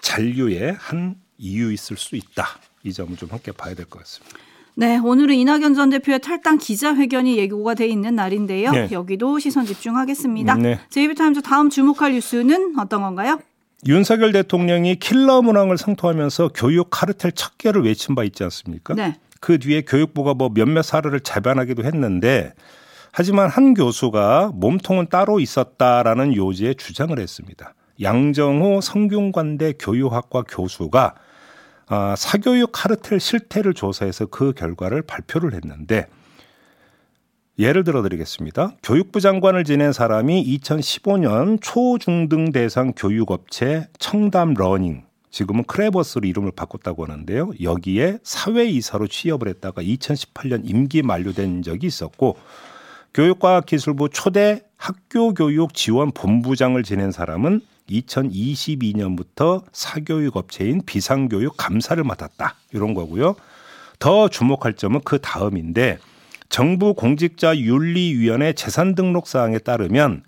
잔류의 0.00 0.72
한 0.72 1.14
이유 1.38 1.72
있을 1.72 1.96
수 1.96 2.16
있다. 2.16 2.46
이 2.82 2.92
점을 2.92 3.16
좀 3.16 3.30
함께 3.30 3.52
봐야 3.52 3.74
될 3.74 3.86
것 3.86 4.00
같습니다. 4.00 4.36
네, 4.74 4.98
오늘은 4.98 5.34
이낙연 5.34 5.74
전 5.74 5.90
대표의 5.90 6.20
탈당 6.20 6.56
기자회견이 6.56 7.36
예고가 7.36 7.74
돼 7.74 7.86
있는 7.86 8.14
날인데요. 8.14 8.70
네. 8.72 8.88
여기도 8.90 9.38
시선 9.38 9.66
집중하겠습니다. 9.66 10.54
네. 10.56 10.80
제이비타임즈 10.88 11.42
다음 11.42 11.68
주목할 11.68 12.12
뉴스는 12.12 12.78
어떤 12.78 13.02
건가요? 13.02 13.38
윤석열 13.86 14.32
대통령이 14.32 14.96
킬러 14.96 15.42
문항을 15.42 15.76
상토하면서 15.76 16.52
교육 16.54 16.88
카르텔 16.90 17.32
척결을 17.32 17.84
외친 17.84 18.14
바 18.14 18.24
있지 18.24 18.44
않습니까? 18.44 18.94
네. 18.94 19.16
그 19.40 19.58
뒤에 19.58 19.82
교육부가 19.82 20.34
뭐 20.34 20.48
몇몇 20.48 20.82
사례를 20.82 21.20
재반하기도 21.20 21.84
했는데 21.84 22.52
하지만 23.10 23.50
한 23.50 23.74
교수가 23.74 24.52
몸통은 24.54 25.08
따로 25.10 25.40
있었다라는 25.40 26.34
요지의 26.34 26.74
주장을 26.74 27.18
했습니다. 27.18 27.74
양정호 28.00 28.80
성균관대 28.80 29.74
교육학과 29.78 30.42
교수가 30.42 31.14
아, 31.94 32.16
사교육 32.16 32.70
카르텔 32.72 33.20
실태를 33.20 33.74
조사해서 33.74 34.24
그 34.24 34.54
결과를 34.54 35.02
발표를 35.02 35.52
했는데 35.52 36.06
예를 37.58 37.84
들어 37.84 38.00
드리겠습니다. 38.00 38.76
교육부 38.82 39.20
장관을 39.20 39.64
지낸 39.64 39.92
사람이 39.92 40.42
2015년 40.56 41.58
초중등 41.60 42.50
대상 42.50 42.94
교육업체 42.96 43.88
청담 43.98 44.54
러닝 44.54 45.02
지금은 45.30 45.64
크레버스로 45.64 46.26
이름을 46.26 46.52
바꿨다고 46.56 47.04
하는데요. 47.04 47.52
여기에 47.60 48.20
사외이사로 48.22 49.08
취업을 49.08 49.48
했다가 49.48 49.82
2018년 49.82 50.62
임기 50.64 51.02
만료된 51.02 51.60
적이 51.60 51.88
있었고 51.88 52.38
교육과학기술부 53.12 54.08
초대 54.08 54.62
학교교육 54.78 55.74
지원 55.74 56.10
본부장을 56.10 56.84
지낸 56.84 57.12
사람은 57.12 57.60
2022년부터 57.88 59.64
사교육 59.72 60.36
업체인 60.36 60.82
비상교육 60.84 61.56
감사를 61.56 62.02
맡았다. 62.02 62.56
이런 62.72 62.94
거고요. 62.94 63.34
더 63.98 64.28
주목할 64.28 64.74
점은 64.74 65.00
그 65.04 65.20
다음인데 65.20 65.98
정부 66.48 66.94
공직자 66.94 67.56
윤리위원회 67.56 68.52
재산 68.52 68.94
등록 68.94 69.26
사항에 69.26 69.58
따르면 69.58 70.22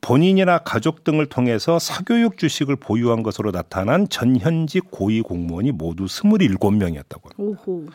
본인이나 0.00 0.58
가족 0.58 1.04
등을 1.04 1.26
통해서 1.26 1.78
사교육 1.78 2.38
주식을 2.38 2.76
보유한 2.76 3.22
것으로 3.22 3.52
나타난 3.52 4.08
전현직 4.08 4.90
고위 4.90 5.20
공무원이 5.20 5.72
모두 5.72 6.06
27명이었다고 6.06 7.38
합니다. 7.38 7.62
오호. 7.66 7.86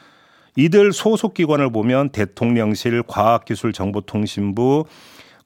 이들 0.56 0.94
소속 0.94 1.34
기관을 1.34 1.72
보면 1.72 2.10
대통령실, 2.10 3.04
과학기술정보통신부, 3.04 4.86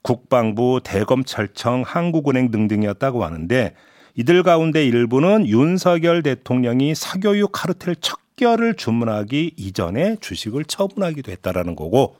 국방부, 0.02 0.80
대검찰청, 0.82 1.82
한국은행 1.86 2.50
등등이었다고 2.50 3.24
하는데 3.24 3.74
이들 4.16 4.42
가운데 4.42 4.84
일부는 4.84 5.46
윤석열 5.46 6.22
대통령이 6.22 6.94
사교육 6.94 7.52
카르텔 7.52 7.96
척결을 7.96 8.74
주문하기 8.74 9.54
이전에 9.56 10.16
주식을 10.20 10.64
처분하기도 10.64 11.30
했다라는 11.32 11.76
거고 11.76 12.16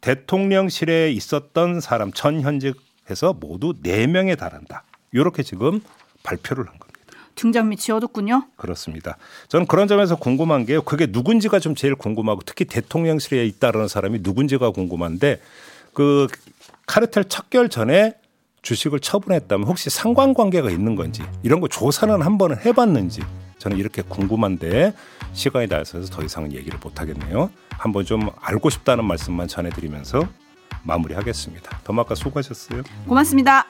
대통령실에 0.00 1.12
있었던 1.12 1.80
사람 1.80 2.12
전현직해서 2.12 3.34
모두 3.34 3.72
4명에 3.82 4.36
달한다. 4.36 4.84
이렇게 5.12 5.42
지금 5.42 5.80
발표를 6.22 6.64
한 6.66 6.78
겁니다. 6.78 6.92
등장 7.34 7.68
밑이 7.68 7.92
어둡군요. 7.92 8.46
그렇습니다. 8.56 9.16
저는 9.48 9.66
그런 9.66 9.88
점에서 9.88 10.16
궁금한 10.16 10.66
게요. 10.66 10.82
그게 10.82 11.06
누군지가 11.08 11.60
좀 11.60 11.74
제일 11.74 11.94
궁금하고 11.94 12.42
특히 12.44 12.64
대통령실에 12.64 13.46
있다라는 13.46 13.88
사람이 13.88 14.18
누군지가 14.22 14.70
궁금한데 14.70 15.40
그 15.94 16.26
카르텔 16.86 17.24
척결 17.24 17.68
전에 17.68 18.14
주식을 18.62 19.00
처분했다면 19.00 19.66
혹시 19.66 19.90
상관관계가 19.90 20.70
있는 20.70 20.94
건지 20.94 21.22
이런 21.42 21.60
거 21.60 21.68
조사는 21.68 22.22
한 22.22 22.38
번은 22.38 22.58
해봤는지 22.64 23.22
저는 23.58 23.76
이렇게 23.76 24.02
궁금한데 24.02 24.92
시간이 25.32 25.68
나서서 25.68 26.12
더 26.12 26.22
이상은 26.22 26.52
얘기를 26.52 26.78
못 26.78 27.00
하겠네요. 27.00 27.50
한번 27.70 28.04
좀 28.04 28.28
알고 28.40 28.70
싶다는 28.70 29.04
말씀만 29.04 29.48
전해드리면서 29.48 30.28
마무리하겠습니다. 30.82 31.80
더마카 31.84 32.14
수고하셨어요. 32.14 32.82
고맙습니다. 33.06 33.66